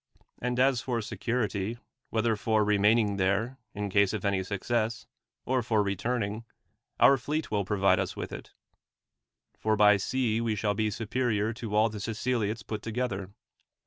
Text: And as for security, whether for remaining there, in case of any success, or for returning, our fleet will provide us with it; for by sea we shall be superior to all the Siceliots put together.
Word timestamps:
And 0.41 0.59
as 0.59 0.81
for 0.81 0.99
security, 0.99 1.77
whether 2.09 2.35
for 2.35 2.63
remaining 2.63 3.17
there, 3.17 3.59
in 3.75 3.91
case 3.91 4.13
of 4.13 4.25
any 4.25 4.41
success, 4.41 5.05
or 5.45 5.61
for 5.61 5.83
returning, 5.83 6.43
our 6.99 7.17
fleet 7.17 7.51
will 7.51 7.65
provide 7.65 7.99
us 7.99 8.15
with 8.15 8.31
it; 8.31 8.51
for 9.59 9.75
by 9.75 9.97
sea 9.97 10.41
we 10.41 10.55
shall 10.55 10.73
be 10.73 10.89
superior 10.89 11.53
to 11.53 11.75
all 11.75 11.87
the 11.87 11.99
Siceliots 11.99 12.63
put 12.63 12.81
together. 12.81 13.29